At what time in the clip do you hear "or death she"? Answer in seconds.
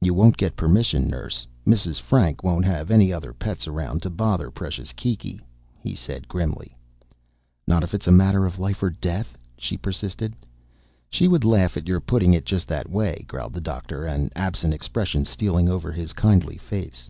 8.82-9.76